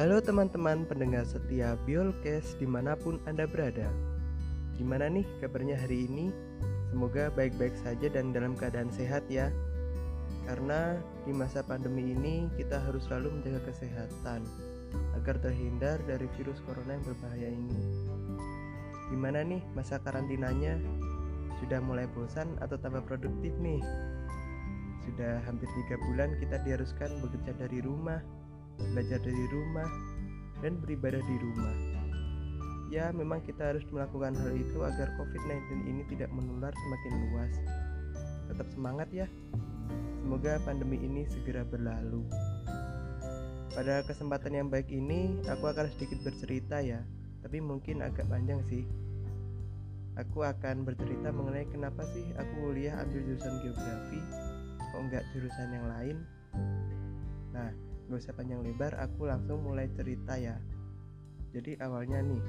[0.00, 3.84] Halo teman-teman pendengar setia Biolkes di mana pun Anda berada
[4.80, 6.32] Gimana nih kabarnya hari ini?
[6.88, 9.52] Semoga baik-baik saja dan dalam keadaan sehat ya
[10.48, 10.96] Karena
[11.28, 14.48] di masa pandemi ini kita harus selalu menjaga kesehatan
[15.20, 17.80] Agar terhindar dari virus corona yang berbahaya ini
[19.12, 20.80] Gimana nih masa karantinanya?
[21.60, 23.84] Sudah mulai bosan atau tambah produktif nih?
[25.04, 28.39] Sudah hampir tiga bulan kita diharuskan bekerja dari rumah
[28.92, 29.88] belajar dari rumah,
[30.60, 31.74] dan beribadah di rumah.
[32.90, 37.54] Ya, memang kita harus melakukan hal itu agar COVID-19 ini tidak menular semakin luas.
[38.50, 39.30] Tetap semangat ya.
[40.20, 42.26] Semoga pandemi ini segera berlalu.
[43.70, 47.06] Pada kesempatan yang baik ini, aku akan sedikit bercerita ya,
[47.46, 48.82] tapi mungkin agak panjang sih.
[50.18, 54.20] Aku akan bercerita mengenai kenapa sih aku kuliah ambil jurusan geografi,
[54.76, 56.16] kok enggak jurusan yang lain.
[58.10, 60.58] Gak usah panjang lebar aku langsung mulai cerita ya.
[61.54, 62.42] Jadi awalnya nih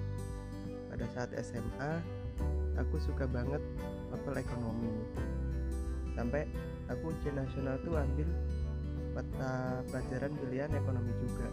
[0.90, 2.02] pada saat SMA
[2.82, 3.62] aku suka banget
[4.10, 4.90] mapel ekonomi.
[6.18, 6.50] Sampai
[6.90, 8.26] aku ujian nasional tuh ambil
[9.14, 11.48] mata pelajaran pilihan ekonomi juga.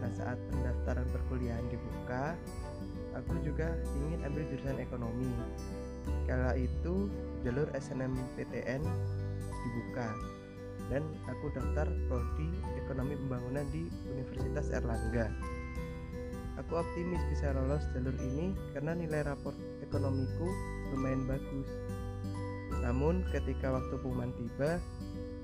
[0.00, 2.32] Nah saat pendaftaran perkuliahan dibuka
[3.12, 3.76] aku juga
[4.08, 5.28] ingin ambil jurusan ekonomi.
[6.24, 7.12] Kala itu
[7.44, 8.80] jalur SNMPTN
[9.52, 10.08] dibuka
[10.92, 15.32] dan aku daftar prodi ekonomi pembangunan di Universitas Erlangga.
[16.60, 20.46] Aku optimis bisa lolos jalur ini karena nilai raport ekonomiku
[20.94, 21.66] lumayan bagus.
[22.78, 24.78] Namun ketika waktu pengumuman tiba,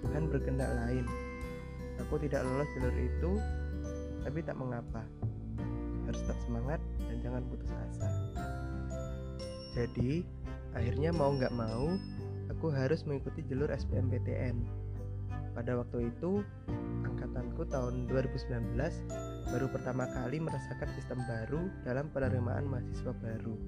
[0.06, 1.04] Tuhan berkehendak lain.
[2.06, 3.32] Aku tidak lolos jalur itu,
[4.22, 5.02] tapi tak mengapa.
[6.06, 8.08] Harus tetap semangat dan jangan putus asa.
[9.74, 10.22] Jadi,
[10.78, 11.90] akhirnya mau nggak mau,
[12.54, 14.79] aku harus mengikuti jalur SBMPTN
[15.60, 16.40] pada waktu itu,
[17.04, 18.80] angkatanku tahun 2019
[19.52, 23.60] baru pertama kali merasakan sistem baru dalam penerimaan mahasiswa baru,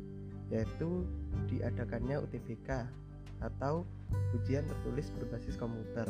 [0.48, 1.04] yaitu
[1.53, 2.88] diadakannya UTBK
[3.44, 3.84] atau
[4.32, 6.08] ujian tertulis berbasis komputer.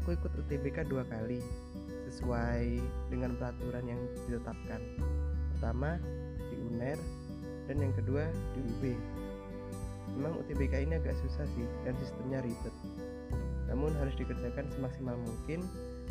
[0.00, 1.44] Aku ikut UTBK dua kali,
[2.08, 2.80] sesuai
[3.12, 4.80] dengan peraturan yang ditetapkan.
[5.52, 6.00] Pertama
[6.48, 6.96] di UNER
[7.68, 8.24] dan yang kedua
[8.56, 8.82] di UB.
[10.16, 12.72] Memang UTBK ini agak susah sih dan sistemnya ribet
[13.68, 15.60] namun harus dikerjakan semaksimal mungkin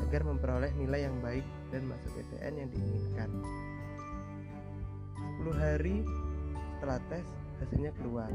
[0.07, 3.29] agar memperoleh nilai yang baik dan masuk PTN yang diinginkan.
[5.41, 6.05] 10 hari
[6.77, 7.25] setelah tes
[7.57, 8.29] hasilnya keluar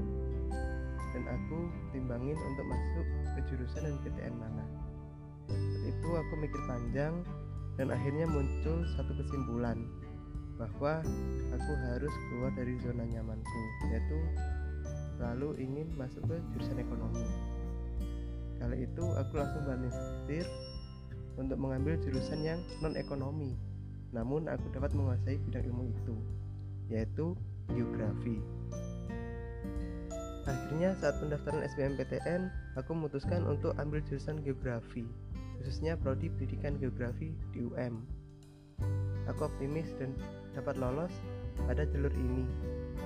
[1.13, 1.59] dan aku
[1.95, 3.07] timbangin untuk masuk
[3.39, 4.65] ke jurusan dan PTN mana.
[5.47, 7.15] Saat itu aku mikir panjang
[7.77, 9.87] dan akhirnya muncul satu kesimpulan
[10.57, 11.03] bahwa
[11.53, 14.19] aku harus keluar dari zona nyamanku yaitu
[15.17, 17.52] selalu ingin masuk ke jurusan ekonomi.
[18.63, 20.47] Kala itu aku langsung setir
[21.35, 23.59] untuk mengambil jurusan yang non ekonomi.
[24.15, 26.15] Namun aku dapat menguasai bidang ilmu itu,
[26.87, 27.35] yaitu
[27.75, 28.39] geografi.
[30.47, 35.11] Akhirnya saat pendaftaran SBMPTN, aku memutuskan untuk ambil jurusan geografi,
[35.59, 37.99] khususnya prodi pendidikan geografi di UM.
[39.27, 40.15] Aku optimis dan
[40.55, 41.11] dapat lolos
[41.67, 42.47] pada jalur ini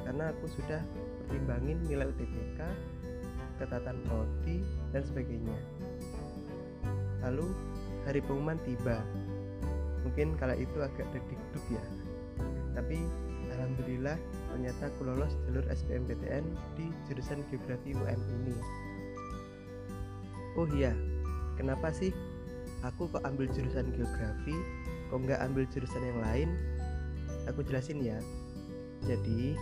[0.04, 0.84] karena aku sudah
[1.24, 2.60] pertimbangin nilai UTBK
[3.56, 4.62] ketatan prodi,
[4.92, 5.58] dan sebagainya.
[7.24, 7.46] Lalu
[8.06, 9.02] hari pengumuman tiba.
[10.06, 11.84] Mungkin kala itu agak deg-deg ya.
[12.78, 13.02] Tapi
[13.56, 14.14] alhamdulillah
[14.52, 16.44] ternyata aku lolos jalur SBMPTN
[16.78, 18.56] di jurusan geografi UM ini.
[20.56, 20.94] Oh iya,
[21.58, 22.14] kenapa sih
[22.80, 24.56] aku kok ambil jurusan geografi,
[25.10, 26.48] kok nggak ambil jurusan yang lain?
[27.50, 28.16] Aku jelasin ya.
[29.04, 29.58] Jadi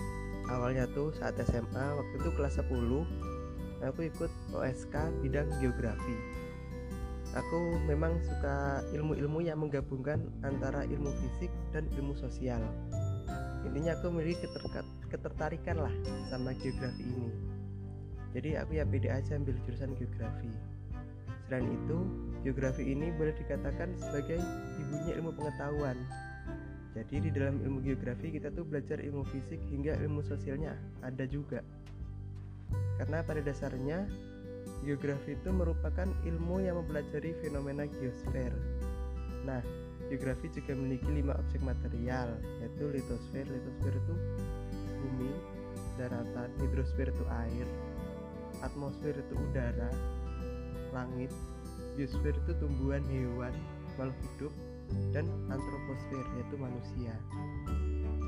[0.53, 3.34] awalnya tuh saat SMA waktu itu kelas 10
[3.85, 6.17] aku ikut OSK bidang geografi.
[7.35, 12.63] Aku memang suka ilmu-ilmu yang menggabungkan antara ilmu fisik dan ilmu sosial.
[13.67, 14.47] Intinya aku memiliki
[15.11, 15.95] ketertarikan lah
[16.31, 17.31] sama geografi ini.
[18.35, 20.51] Jadi aku ya pede aja ambil jurusan geografi.
[21.47, 21.99] Selain itu
[22.47, 24.39] geografi ini boleh dikatakan sebagai
[24.81, 25.99] ibunya ilmu pengetahuan.
[26.95, 31.67] Jadi di dalam ilmu geografi kita tuh belajar ilmu fisik hingga ilmu sosialnya ada juga
[33.01, 34.07] karena pada dasarnya
[34.85, 38.53] geografi itu merupakan ilmu yang mempelajari fenomena geosfer.
[39.45, 39.61] Nah,
[40.13, 43.45] geografi juga memiliki lima objek material, yaitu litosfer.
[43.49, 44.15] Litosfer itu
[45.01, 45.33] bumi,
[45.97, 47.67] daratan, hidrosfer itu air,
[48.61, 49.91] atmosfer itu udara,
[50.93, 51.33] langit,
[51.97, 53.55] biosfer itu tumbuhan, hewan,
[53.97, 54.53] makhluk hidup,
[55.17, 57.15] dan antroposfer yaitu manusia.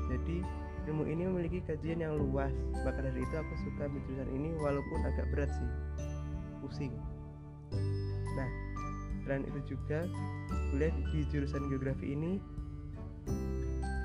[0.07, 0.41] Jadi
[0.87, 2.55] ilmu ini memiliki kajian yang luas.
[2.87, 5.69] Maka dari itu aku suka jurusan ini walaupun agak berat sih.
[6.63, 6.95] Pusing.
[8.33, 8.49] Nah
[9.27, 10.07] selain itu juga
[10.71, 12.39] kuliah di jurusan geografi ini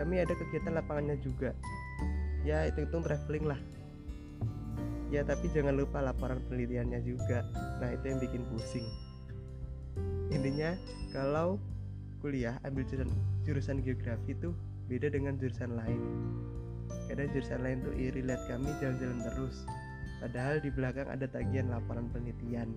[0.03, 1.55] kami ada kegiatan lapangannya juga.
[2.43, 3.61] Ya itu hitung traveling lah.
[5.15, 7.47] Ya tapi jangan lupa laporan penelitiannya juga.
[7.79, 8.87] Nah itu yang bikin pusing.
[10.35, 10.75] Intinya
[11.15, 11.63] kalau
[12.19, 13.15] kuliah ambil jurusan,
[13.47, 14.51] jurusan geografi itu
[14.91, 16.03] beda dengan jurusan lain
[17.11, 19.67] kadang jurusan lain tuh iri lihat kami jalan-jalan terus.
[20.23, 22.71] Padahal di belakang ada tagihan laporan penelitian.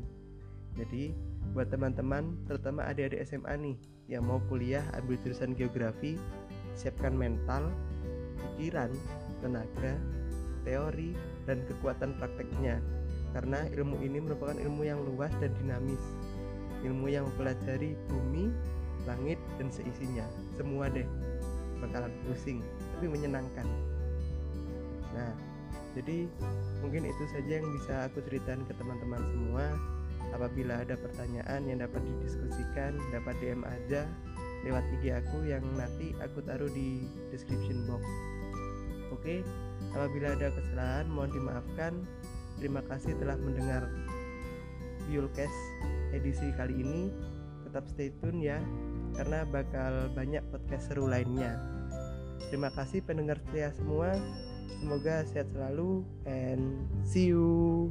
[0.76, 1.16] Jadi
[1.56, 3.78] buat teman-teman terutama adik-adik SMA nih
[4.12, 6.20] yang mau kuliah ambil jurusan geografi
[6.76, 7.72] siapkan mental
[8.36, 8.92] pikiran
[9.40, 9.96] tenaga
[10.68, 11.16] teori
[11.48, 12.82] dan kekuatan prakteknya.
[13.32, 16.02] Karena ilmu ini merupakan ilmu yang luas dan dinamis.
[16.84, 18.52] Ilmu yang mempelajari bumi
[19.08, 20.26] langit dan seisinya.
[20.60, 21.08] Semua deh.
[21.80, 22.64] Bakalan pusing
[22.96, 23.68] tapi menyenangkan
[25.16, 25.56] nah
[25.96, 26.28] jadi
[26.84, 29.66] mungkin itu saja yang bisa aku ceritakan ke teman-teman semua.
[30.36, 34.04] Apabila ada pertanyaan yang dapat didiskusikan dapat DM aja
[34.68, 38.04] lewat IG aku yang nanti aku taruh di description box.
[39.16, 39.40] Oke
[39.96, 42.04] apabila ada kesalahan mohon dimaafkan.
[42.60, 43.88] Terima kasih telah mendengar
[45.08, 45.56] Biolcast
[46.12, 47.08] edisi kali ini.
[47.64, 48.60] Tetap stay tune ya
[49.16, 51.56] karena bakal banyak podcast seru lainnya.
[52.52, 54.12] Terima kasih pendengar setia semua
[54.86, 57.90] semoga sehat selalu and see you.